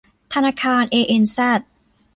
[0.33, 1.61] ธนาคารเอเอ็นแซด